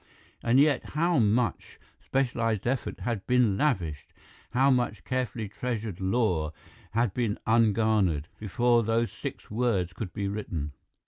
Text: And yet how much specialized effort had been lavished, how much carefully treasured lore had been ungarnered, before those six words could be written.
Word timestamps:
And 0.41 0.59
yet 0.59 0.83
how 0.95 1.19
much 1.19 1.79
specialized 2.03 2.65
effort 2.65 3.01
had 3.01 3.27
been 3.27 3.55
lavished, 3.55 4.13
how 4.49 4.71
much 4.71 5.03
carefully 5.03 5.47
treasured 5.47 6.01
lore 6.01 6.53
had 6.93 7.13
been 7.13 7.37
ungarnered, 7.45 8.25
before 8.39 8.81
those 8.81 9.11
six 9.11 9.51
words 9.51 9.93
could 9.93 10.11
be 10.11 10.27
written. 10.27 10.71